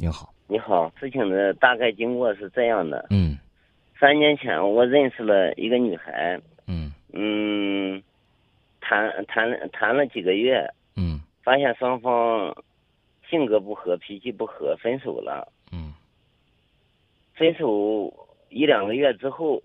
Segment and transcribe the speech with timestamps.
[0.00, 3.04] 您好，你好，事情的大概经过是这样的。
[3.10, 3.36] 嗯。
[3.98, 6.92] 三年前我认识了一个女孩，嗯。
[7.12, 8.00] 嗯，
[8.80, 11.20] 谈谈谈了几个月，嗯。
[11.42, 12.54] 发现双方
[13.28, 15.52] 性格不合、脾气不合，分手了。
[15.72, 15.92] 嗯。
[17.34, 18.14] 分手
[18.50, 19.60] 一两个月之后，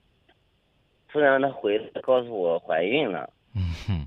[1.10, 4.06] 突然她回来告诉我怀孕了，嗯哼。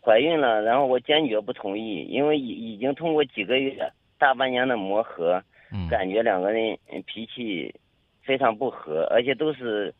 [0.00, 5.42] 怀孕了，然后我坚决不同意，因为已已经通过几个月、大半年的磨合，
[5.72, 7.74] 嗯感觉两个人嗯脾气
[8.22, 9.94] 非常不合，而且都是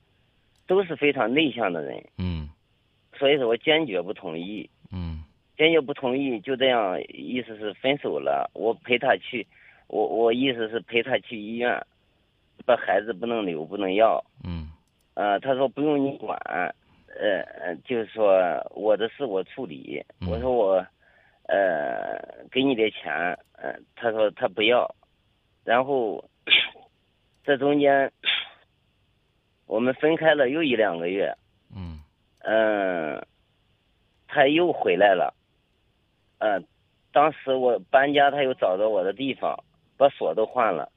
[0.67, 2.49] 都是非常内向的人，嗯
[3.17, 5.25] 所以说我坚决不同意，嗯
[5.57, 8.49] 坚决不同意，就这样，意思是分手了。
[8.55, 9.45] 我陪他去，
[9.89, 11.85] 我我意思是陪他去医院，
[12.65, 14.25] 把孩子不能留，不能要。
[14.45, 14.71] 嗯
[15.15, 18.39] 呃，他说不用你管，呃，呃就是说
[18.71, 20.01] 我的事我处理。
[20.21, 20.87] 嗯我说我，
[21.49, 23.11] 呃，给你点钱，
[23.53, 24.95] 呃，他说他不要，
[25.65, 26.23] 然后
[27.43, 28.13] 这中间
[29.67, 31.35] 我们分开了又一两个月，
[31.75, 32.01] 嗯
[32.41, 33.27] 嗯、
[34.27, 35.33] 他又回来了，
[36.39, 36.61] 呃，
[37.13, 39.59] 当时我搬家，他又找到我的地方，
[39.97, 40.93] 把锁都换了，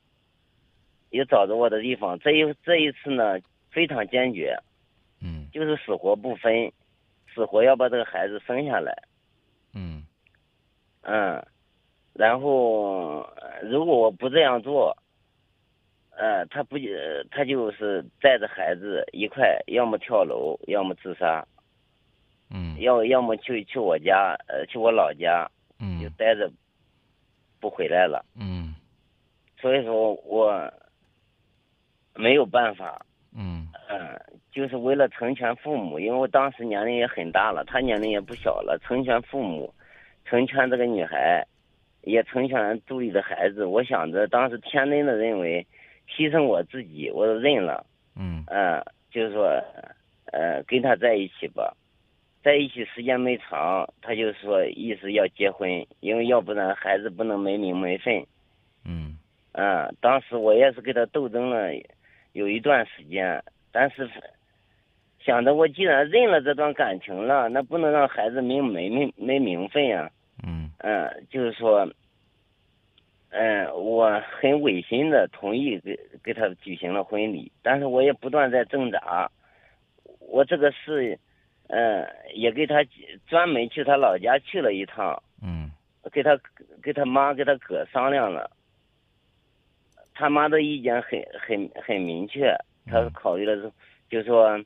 [1.12, 2.20] 又找着我的地方。
[2.20, 3.40] 这一这一次呢，
[3.72, 4.58] 非常坚决，
[5.22, 6.74] 嗯就是死活不分，
[7.34, 8.94] 死活要把这个孩子生下来。
[11.02, 11.48] 嗯嗯，
[12.14, 14.96] 然后呃如果我不这样做，
[16.16, 21.46] 呃，他不呃他就是带着孩子一块，要么跳楼，要么自杀，
[22.50, 22.80] 嗯。
[22.80, 25.50] 要要么去去我家，呃，去我老家
[25.80, 26.00] 嗯。
[26.02, 26.52] 就嗯待着，
[27.60, 28.24] 不回来了。
[28.36, 28.76] 嗯。
[29.60, 30.72] 所以说我
[32.16, 33.04] 没有办法，
[33.36, 33.68] 嗯。
[33.90, 34.20] 嗯，
[34.52, 39.74] 就是为了成全父母，因为我当时年龄也很大了，他年龄也不小了，成全父母，
[40.26, 41.46] 成全这个女孩，
[42.04, 43.66] 也成全肚里的孩子。
[43.66, 45.66] 我想着当时天真的认为，
[46.10, 49.62] 牺牲我自己我都认了，嗯嗯，就是说，
[50.32, 51.76] 呃，跟他在一起吧，
[52.44, 58.26] 在一起时间没长，他就说意思要结婚，因为要不然孩子不能没名没分。
[58.86, 59.18] 嗯
[59.54, 61.70] 嗯，当时我也是跟他斗争了
[62.34, 64.10] 有一段时间，但是
[65.24, 70.10] 想着我既然认了这段感情了，那不能让孩子没没没没名分呀、
[70.44, 70.70] 嗯。
[70.80, 71.88] 嗯，就是说，
[73.30, 79.30] 嗯，我很违心的同意给给他举行了婚礼，但是我也不断在挣扎。
[80.20, 81.18] 我这个事，
[81.68, 82.84] 嗯，也给他
[83.28, 85.72] 专门去他老家去了一趟，嗯
[86.12, 86.40] 给他
[86.82, 88.50] 给他妈给他哥商量了，
[90.16, 92.56] 他妈的意见很很很明确，
[92.88, 93.12] 他嗯。
[93.14, 93.72] 考虑了是，
[94.10, 94.58] 就说，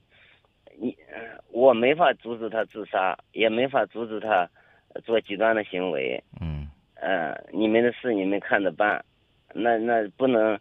[0.79, 4.47] 你呃我没法阻止他自杀，也没法阻止他
[5.03, 6.69] 做极端的行为，嗯。
[6.95, 9.03] 呃，你们的事你们看着办，
[9.53, 10.57] 那那不能，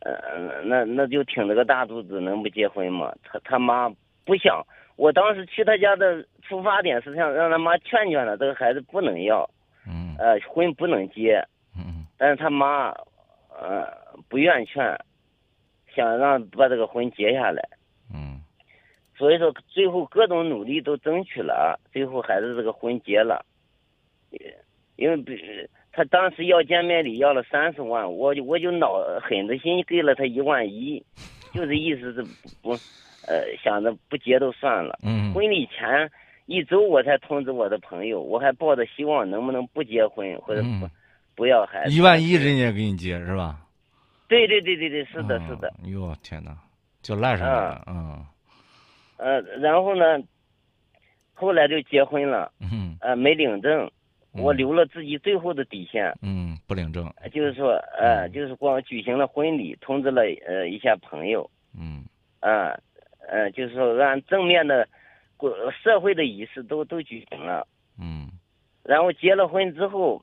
[0.00, 3.12] 呃，那那就挺着个大肚子能不结婚吗？
[3.24, 3.90] 他他妈
[4.24, 4.64] 不想，
[4.96, 9.48] 我当时去他家的出发点是想让他妈劝劝他，这个孩子不能要，
[9.86, 10.14] 嗯。
[10.18, 11.42] 呃，婚不能结，
[11.74, 12.90] 嗯但是他妈，
[13.48, 13.88] 呃，
[14.28, 14.96] 不愿劝，
[15.94, 17.77] 想让把这个婚结下来，嗯
[19.18, 23.44] 所以说最后各种努力都争取了，最后还是这个婚结了，
[24.30, 24.38] 呃
[24.96, 25.36] 因为比
[25.92, 31.04] 他当时要见面礼要了三十万，我就我就恼狠着心给了他一万一，
[31.52, 32.22] 就是意思是
[32.62, 32.70] 不，
[33.26, 34.98] 呃，想着不结都算了。
[35.02, 36.10] 嗯婚礼前
[36.46, 40.90] 一周我才通知我的朋友，我还抱着希望能不能不结婚或者不、嗯
[41.36, 41.92] 不要孩子。
[41.94, 43.60] 一万一人家给你结是吧？
[44.26, 45.72] 对对对对对，是的，是的。
[45.84, 45.92] 嗯。
[45.92, 46.56] 哟天哪，
[47.00, 47.84] 就赖上你了。
[47.86, 48.26] 嗯
[49.18, 50.18] 呃，然后呢，
[51.34, 53.90] 后来就结婚了，嗯呃，没领证，
[54.32, 57.12] 我嗯留了自己最后的底线，嗯不领证。
[57.32, 62.04] 就是说，呃，嗯就是光举行了婚礼，通知了呃一下朋友，嗯
[62.40, 62.78] 啊、
[63.28, 64.88] 呃，就是说按正面的
[65.36, 67.66] 国社会的仪式都都举行了，
[68.00, 68.28] 嗯
[68.84, 70.22] 然后结了婚之后，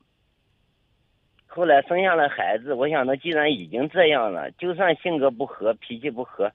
[1.46, 6.50] 后来生下了孩子，我想着既然已经这样了，就算性格不合、脾气不合，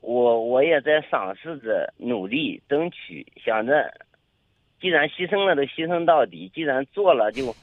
[0.00, 3.92] 我我也在尝试着努力争取，想着
[4.80, 7.54] 既然牺牲了，就牺牲到底；既然做了， 就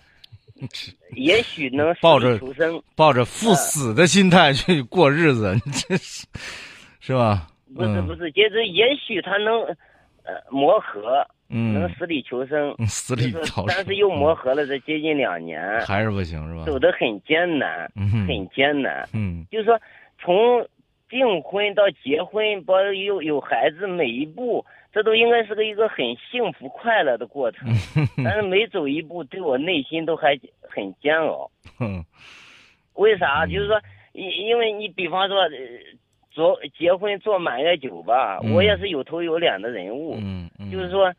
[1.15, 2.81] 也许能抱着求生。
[2.95, 6.25] 抱着赴死的心态去过日子，你这是
[6.99, 7.47] 是吧？
[7.49, 9.61] 嗯不是不是，就是也许他能
[10.23, 12.73] 呃磨合，能嗯，死里求生。
[12.77, 13.33] 嗯死里
[13.67, 16.63] 但是又磨合了这接近两年，嗯还是不行是吧？
[16.65, 19.05] 走得很艰难，嗯很艰难。
[19.13, 19.77] 嗯就是说，
[20.17, 20.65] 从
[21.09, 27.67] 订婚到结婚，包括有有孩子，每一步，这都应该是个一个很幸福快乐的过程。
[28.23, 31.49] 但是每走一步，对我内心都还很煎熬。
[32.93, 33.45] 为啥？
[33.45, 33.79] 就是说，
[34.13, 35.49] 因因为你比方说，呃
[36.31, 41.15] 做结婚做满月酒吧，嗯我也是有头有脸的人物，嗯嗯，就是说，呃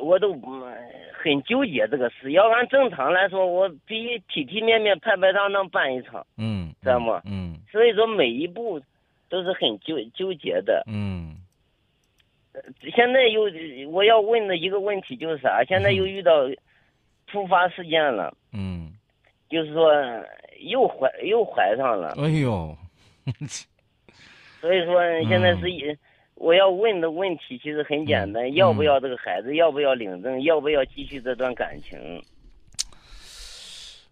[0.00, 0.74] 我都嗯
[1.20, 2.32] 很纠结这个事。
[2.32, 6.24] 要按正常来说，我必须体体面面、拍拍当当办一场。
[6.36, 8.80] 嗯，知道吗嗯所以说每一步
[9.28, 10.82] 都是很纠纠结的。
[10.86, 11.36] 嗯
[12.94, 13.42] 现在又
[13.90, 15.62] 我要问的一个问题就是啥？
[15.64, 16.32] 现在又遇到
[17.26, 18.92] 突发事件了，嗯，
[19.48, 19.92] 就是说
[20.60, 22.76] 又怀又怀上了，哎呦，
[24.60, 25.98] 所以说现在是。
[26.40, 29.56] 我要问的问题其实很简单，嗯要不要这个孩子？
[29.56, 30.40] 要不要领证？
[30.44, 31.98] 要不要继续这段感情？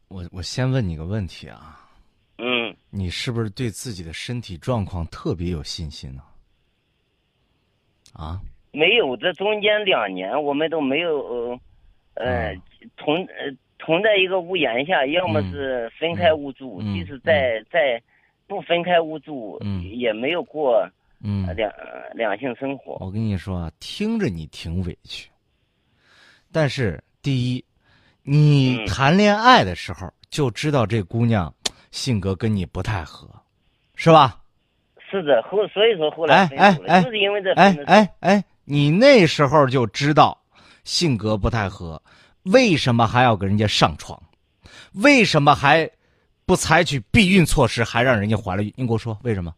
[0.08, 1.85] 我我先问你个问题啊，嗯，
[2.96, 6.22] 你是不是对自己的身体状况特别有信心呢？
[8.14, 8.40] 啊，
[8.72, 11.60] 没有，这中间两年我们都没有，
[12.14, 12.54] 呃，
[12.96, 15.50] 同呃同在一个屋檐下，要么嗯。
[15.52, 18.02] 是分开屋住，嗯即使在在
[18.46, 19.84] 不分开屋住，嗯。
[19.84, 20.88] 也没有过
[21.20, 21.46] 嗯。
[21.46, 22.96] 呃，两呃两性生活。
[23.00, 25.28] 我跟你说啊，听着你挺委屈，
[26.50, 27.62] 但是第一，
[28.22, 28.86] 你嗯。
[28.86, 31.54] 谈恋爱的时候就知道这姑娘
[31.96, 33.26] 性格跟你不太合，
[33.94, 34.38] 是吧？
[35.10, 40.38] 是的，后所以说后来哎分手了，哎哎就是因为这哎哎哎，你那时候就知道
[40.84, 42.00] 性格不太合，
[42.42, 44.22] 为什么还要跟人家上床？
[44.92, 45.90] 为什么还
[46.44, 48.70] 不采取避孕措施，还让人家怀了孕？
[48.76, 49.54] 你给我说为什么？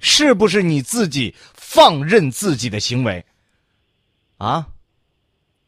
[0.00, 3.24] 是不是你自己放任自己的行为？
[4.38, 4.66] 啊？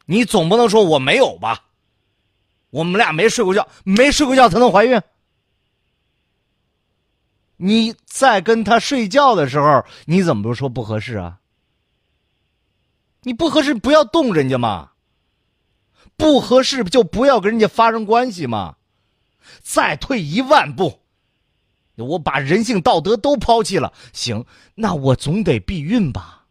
[0.06, 1.65] 你总不能说我没有吧？
[2.76, 5.00] 我们俩没睡过觉，没睡过觉才能怀孕？
[7.56, 11.40] 你在跟他睡觉的时候，你怎么不说不合适啊？
[13.22, 14.90] 你不合适不要动人家嘛，
[16.18, 18.76] 不合适就不要跟人家发生关系嘛。
[19.62, 21.00] 再退一万步，
[21.94, 24.44] 我把人性道德都抛弃了，行，
[24.74, 26.44] 那我总得避孕吧？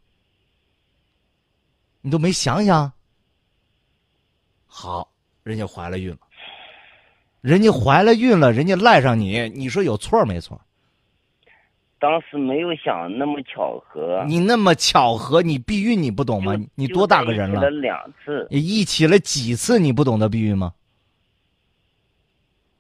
[2.02, 2.94] 你都没想想？
[4.66, 5.12] 好，
[5.46, 6.18] 人家怀了孕了，
[7.42, 10.60] 人家怀了孕了，人家赖上你，你说有错没错？
[12.00, 14.26] 当时没有想那么巧合。
[14.28, 16.56] 你那么巧合，你避孕你不懂吗？
[16.56, 19.80] 你你多大个人了两次，你一起了几次？
[19.80, 20.74] 你不懂得避孕吗？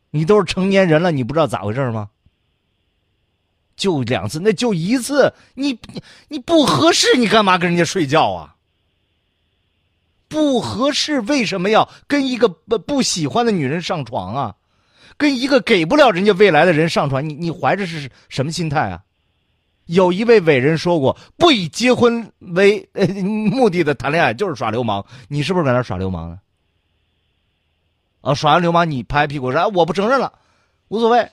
[0.09, 2.09] 你都是成年人了，你不知道咋回事吗？
[3.75, 8.55] 就两次，那就一次，你你你不合适，你干嘛跟人家睡觉啊？
[10.36, 14.56] 不合适，为什么要跟一个不不喜欢的女人上床啊？
[15.16, 19.02] 跟一个给不了人家未来的人上床，你你怀着是什么心态啊？
[19.86, 22.86] 有一位伟人说过，不以结婚为
[23.24, 25.06] 目的的谈恋爱就是耍流氓。
[25.30, 26.40] 你是不是搁那耍流氓呢？
[28.20, 30.34] 啊，耍完流氓你拍屁股说、哎、我不承认了，
[30.90, 31.32] 无所谓。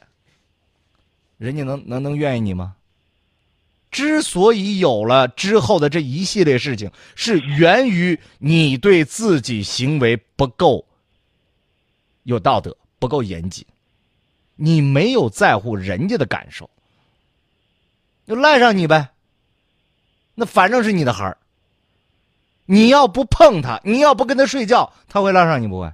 [1.39, 2.77] 人家能能能愿意你吗？
[3.93, 10.85] 之所以有了之后的这一系列事情，是源于你对自己行为不够
[12.23, 13.65] 有道德，不够严谨，
[14.57, 16.69] 你没有在乎人家的感受，
[18.27, 19.11] 就赖上你呗。
[20.35, 21.37] 那反正是你的孩儿，
[22.65, 25.93] 你要不碰他，你要不跟他睡觉，他会赖上你不会？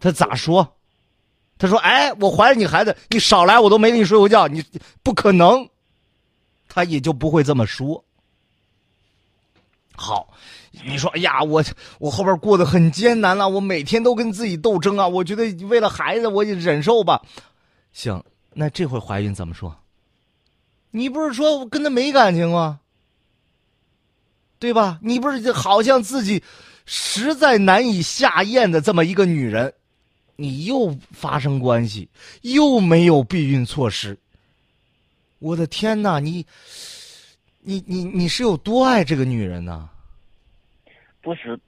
[0.00, 0.76] 他咋说？
[1.58, 4.64] 他说：“哎，我怀着你孩子，你少来，我都没跟你睡过觉，你
[5.02, 5.68] 不可能。”
[6.74, 8.04] 他也就不会这么说。
[9.94, 10.28] 好，
[10.84, 11.62] 你说，哎呀，我
[12.00, 17.22] 我后边过得很艰难了，我每天都跟自己斗争啊，我觉得为了孩子，我也忍受吧。
[17.92, 18.20] 行，
[18.54, 19.76] 那这回怀孕怎么说？
[20.90, 22.80] 你不是说我跟他没感情吗？
[24.58, 24.98] 对吧？
[25.00, 26.42] 你不是好像自己
[26.86, 29.72] 实在难以下咽的这么一个女人，
[30.34, 32.08] 你又发生关系，
[32.42, 34.18] 又没有避孕措施。
[35.44, 36.42] 我的天哪，你，
[37.60, 39.90] 你你你是有多爱这个女人呢？
[41.20, 41.58] 不是，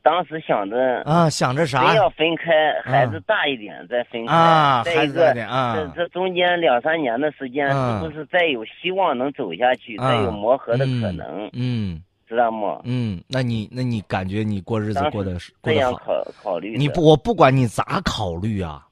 [0.00, 4.32] 当时想着啊，想着啥真要分开，孩子大一点再分开。
[4.32, 4.82] 啊？
[4.82, 12.80] 再一孩子大个，点啊这这中间两三年的时间，嗯是不是再有希望能走下去，啊再有磨合的可能，嗯知道吗？
[12.84, 15.82] 嗯，那你那你感觉你过日子过得是过得好？
[15.82, 16.78] 这样考考虑。
[16.78, 18.86] 你不，我不管你咋考虑啊，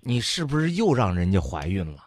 [0.00, 2.03] 你是不是又让人家怀孕了？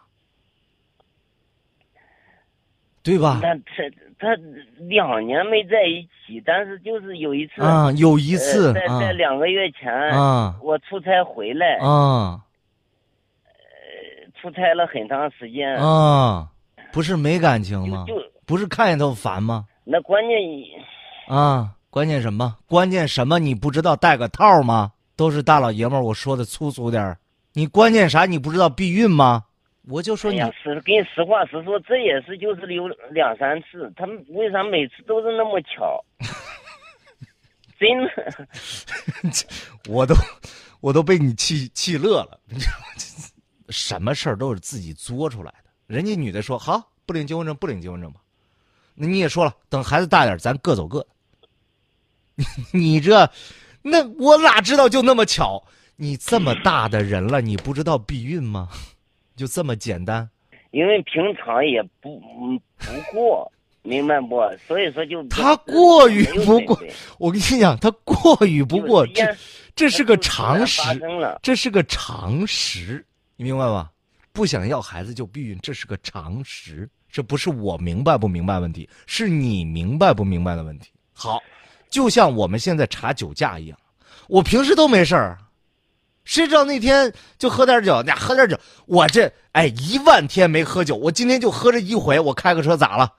[3.08, 3.40] 对吧？
[3.42, 3.84] 他他
[4.20, 4.28] 他
[4.80, 12.42] 两年没在一起，但是就是有一次，啊，有一次呃、在啊在两个月前，啊我出差回来，啊
[14.42, 16.50] 出差了很长时间，啊，
[16.92, 18.04] 不是没感情吗？
[18.06, 19.66] 就就不是看见都烦吗？
[19.86, 20.38] 那关键
[21.28, 22.58] 啊，关键什么？
[22.68, 23.40] 关键什么？
[23.40, 24.92] 你不知道带个套吗？
[25.16, 27.18] 都是大老爷们儿，我说的粗俗点儿。
[27.54, 28.26] 你关键啥？
[28.26, 29.46] 你不知道避孕吗？
[29.90, 36.04] 我就说你，哎，实跟你实话实说，这也是就是有两三次，他们为啥每次都是那么巧？
[37.80, 38.48] 真的，
[39.88, 40.14] 我都
[40.82, 42.40] 我都被你气气乐了。
[42.46, 42.86] 你知道吗？
[43.70, 45.70] 什么事儿都是自己作出来的。
[45.88, 48.20] 人家女的说好不领结婚证，不领结婚证吧。
[48.96, 51.08] 那你也说了，等孩子大点，咱各走各的。
[52.74, 53.30] 你这，
[53.82, 55.64] 那我哪知道就那么巧？
[55.96, 58.70] 你这么大的人了，你不知道避孕吗？
[59.38, 60.30] 就这么简单？
[60.72, 63.50] 因为平常也不嗯不过，
[63.84, 64.36] 明白不？
[64.68, 66.78] 所以说就他过于不过
[67.18, 69.24] 我跟你讲，他过与不过，这
[69.74, 70.82] 这是个常识。
[71.42, 73.06] 这是个常识，
[73.38, 73.90] 你明白吗？
[74.34, 80.92] 不想要孩子就避孕，这是个常识，这不是我明白不明白问题，是你明白不明白的问题。
[81.14, 81.42] 好，
[81.90, 83.80] 就像我们现在查酒驾一样，
[84.28, 85.38] 我平时都没事儿，
[86.28, 93.14] 谁知道那天就喝点酒，那喝点酒，我这哎一万天没喝酒，我今天就喝这一回，我开个车咋了？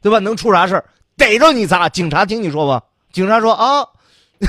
[0.00, 0.18] 对吧？
[0.18, 0.82] 能出啥事？
[1.14, 1.90] 逮着你咋？
[1.90, 2.82] 警察听你说吧？
[3.12, 3.86] 警察说啊，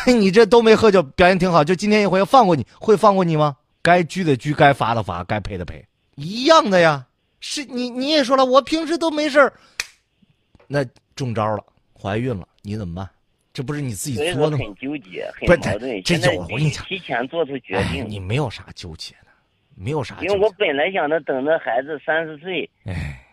[0.07, 3.57] 你这都没喝酒，表现挺好，就今天一回放过你，会放过你吗？
[3.81, 7.05] 该拘的拘，该罚的罚，该赔的赔，一样的呀。
[7.41, 9.51] 是你你也说了，我平时都没事，
[10.67, 10.85] 那
[11.17, 13.09] 中招了，怀孕了，你怎么办？
[13.55, 14.65] 这不是你自己作的吗？
[14.65, 16.03] 很纠结，很矛盾。
[16.03, 19.27] 这现在有我跟你讲提前做出决哎，定，你没有啥纠结的，
[19.75, 20.53] 没有啥纠因为我。
[20.57, 23.25] 本来想着等着孩子三十岁，哎，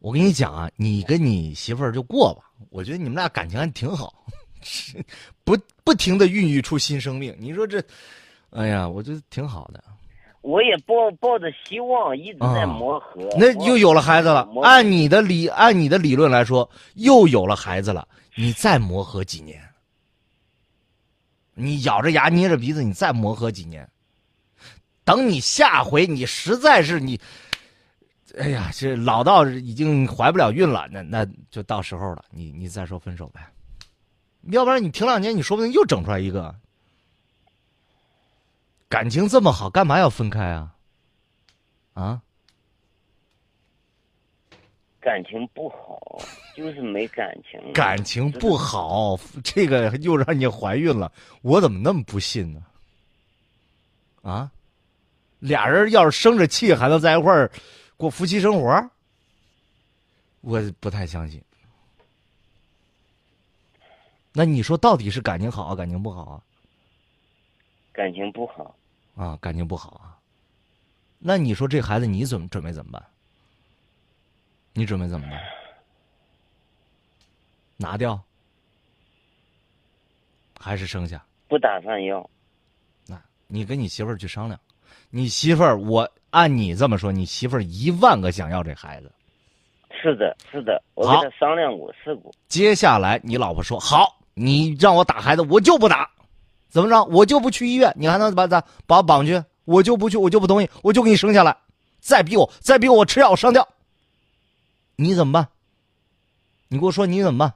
[0.00, 4.12] 我跟你讲啊，你跟你媳妇儿就过吧，我觉得你们俩感情还挺好，
[5.44, 7.32] 不不停的孕育出新生命。
[7.38, 7.80] 你说这，
[8.50, 9.80] 哎呀，我觉得挺好的。
[10.40, 13.28] 我也抱抱着希望，一直在啊磨合。
[13.38, 18.08] 那又有了孩子了，按你的理按你的理论来说，又有了孩子了，
[18.40, 19.62] 你再磨合几年？
[21.52, 23.86] 你咬着牙捏着鼻子，你再磨合几年？
[25.04, 27.20] 等你下回你实在是你，
[28.38, 33.46] 哎呀，这老到已经怀不了孕了，那那就到时候了，你你再说分手呗。
[34.44, 36.54] 要不然你停两年，你说不定又整出来一个。
[38.88, 40.74] 感情这么好，干嘛要分开啊？
[41.92, 42.22] 啊？
[45.00, 46.20] 感情不好，
[46.54, 47.72] 就是没感情。
[47.72, 52.62] 感情不好，这个又让你怀孕了，我怎么那么不信呢？
[54.22, 54.52] 啊，
[55.38, 57.50] 俩人要是生着气还能在一块儿
[57.96, 58.90] 过夫妻生活，
[60.42, 61.42] 我不太相信。
[64.32, 66.42] 那你说到底是感情好啊，感情不好啊？
[67.92, 68.76] 感情不好，
[69.16, 70.18] 啊，感情不好啊。
[71.18, 73.02] 那你说这孩子你怎么准备怎么办？
[74.72, 75.40] 你准备怎么办？
[77.76, 78.20] 拿掉，
[80.58, 81.24] 还是生下？
[81.48, 82.28] 不打算要。
[83.06, 84.60] 那你跟你媳妇儿去商量。
[85.08, 89.10] 你媳妇儿，我按你这么说，你媳妇儿一万个想要这孩子。
[89.90, 92.32] 是的，是的，我跟他商量过，试过。
[92.48, 96.08] 接下来你老婆说好，你让我打孩子，我就不打。
[96.68, 97.02] 怎么着？
[97.06, 99.42] 我就不去医院，你还能把咱把我绑去？
[99.64, 101.56] 我就不去，我就不同意，我就给你生下来。
[101.98, 103.66] 再逼我，再逼我，我吃药我上吊。
[105.00, 105.48] 你怎么办？
[106.68, 107.54] 你给我说你怎么办？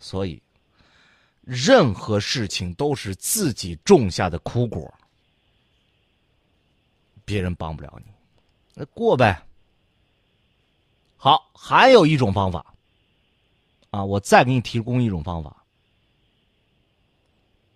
[0.00, 0.42] 所以，
[1.42, 4.92] 任何事情都是自己种下的苦果，
[7.26, 8.10] 别人帮不了你，
[8.72, 9.44] 那过呗。
[11.18, 12.74] 好，还有一种方法，
[13.90, 15.62] 啊，我再给你提供一种方法。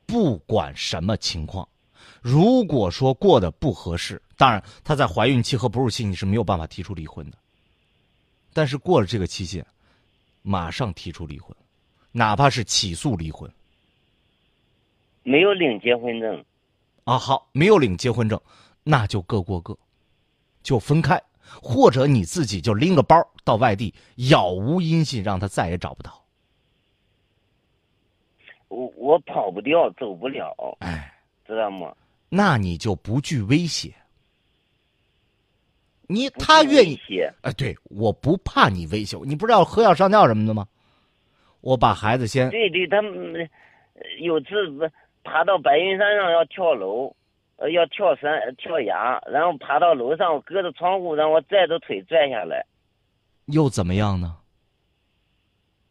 [0.07, 1.69] 不管什么情况，
[2.23, 7.39] 如果说过得不合适，当然她在怀孕期和哺乳期你是没有办法提出离婚的。
[8.53, 9.65] 但是过了这个期限，
[10.43, 11.57] 马上提出离婚，
[12.11, 13.49] 哪怕是起诉离婚
[15.23, 16.45] 没有领结婚证，
[17.05, 17.17] 啊。
[17.17, 18.41] 好，没有领结婚证，
[18.83, 19.79] 那就各过各，
[20.65, 21.23] 就分开，
[21.63, 26.21] 或者你自己就拎个包到外地，杳无音信，让他再也找不到。
[28.67, 31.15] 我我跑不掉，走不了，哎，
[31.47, 31.95] 知道吗？
[32.29, 33.95] 那你就不惧威胁。
[36.09, 40.67] 你他愿意威胁，哎，对，我不怕你威胁我，你不知道喝药上吊什么的吗？
[41.61, 43.35] 我把孩子先对对，他们
[43.95, 44.89] 呃有次不
[45.23, 47.15] 爬到白云山上要跳楼，
[47.57, 52.67] 呃，要跳山跳崖，然后爬到楼上，我隔着窗户让我拽着腿拽下来，
[53.47, 54.37] 又怎么样呢？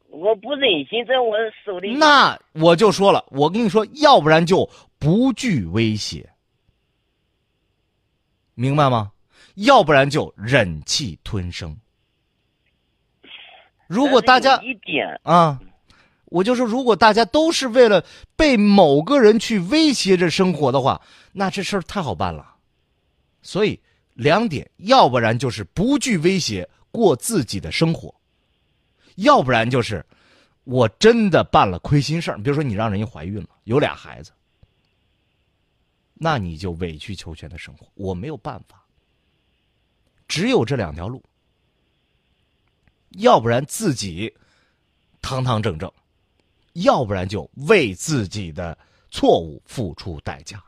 [0.10, 1.96] 我不忍心在我手里。
[1.96, 6.30] 那我就说了，我跟你说，要不然就不惧威胁，
[8.56, 9.14] 明白吗？
[9.64, 11.78] 要不然就忍气吞声。
[13.88, 15.60] 如果大家一点，啊，
[16.26, 21.02] 我就说，如果大家都是为了被某个人去威胁着生活的话，
[21.34, 22.56] 那这事儿太好办了。
[23.42, 23.80] 所以
[24.14, 28.16] 两点，要不然就是不惧威胁过自己的生活，
[29.16, 30.06] 要不然就是
[30.64, 32.38] 我真的办了亏心事儿。
[32.38, 34.32] 比如说你让人家怀孕了，有俩孩子，
[36.14, 38.81] 那你就委曲求全的生活，我没有办法。
[40.32, 41.22] 只有这两条路，
[43.18, 44.34] 要不然自己
[45.22, 45.92] 堂堂正正。
[46.76, 48.78] 要不然就为自己的
[49.10, 50.64] 错误付出代价，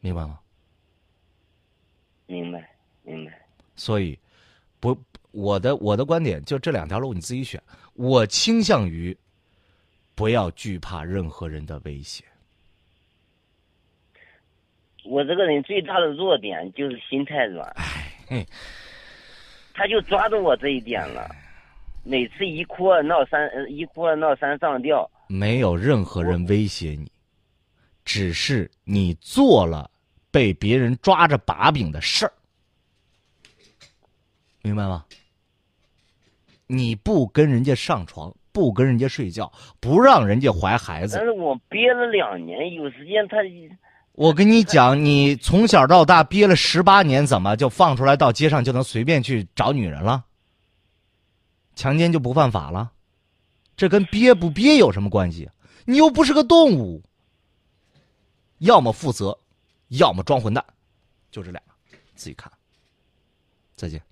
[0.00, 0.40] 明白吗？
[2.24, 3.46] 明白，明白。
[3.76, 4.18] 所以，
[4.80, 4.98] 不，
[5.30, 7.62] 我的我的观点就这两条路你自己选。
[7.92, 9.14] 我倾向于
[10.14, 12.24] 不要惧怕任何人的威胁。
[15.08, 17.66] 我这个人最大的弱点就是心太软，
[18.28, 18.44] 哎，
[19.72, 21.34] 他就抓住我这一点了。
[22.04, 25.10] 每次一哭二闹三，一哭二闹三上吊。
[25.26, 27.10] 没有任何人威胁你，
[28.04, 29.90] 只是你做了
[30.30, 32.32] 被别人抓着把柄的事儿，
[34.60, 35.06] 明白吗？
[36.66, 39.50] 你不跟人家上床，不跟人家睡觉，
[39.80, 41.16] 不让人家怀孩子。
[41.16, 43.38] 但是我憋了两年，有时间他。
[44.18, 50.24] 我跟你讲，你从小到大憋了十八年，怎么就放出来到街上就能随便去找女人了？
[51.76, 52.90] 强奸就不犯法了，
[53.76, 55.48] 这跟憋不憋有什么关系？
[55.84, 57.00] 你又不是个动物。
[58.58, 59.38] 要么负责，
[59.86, 60.64] 要么装混蛋，
[61.30, 61.62] 就这俩，
[62.16, 62.50] 自己看。
[63.76, 64.02] 再见。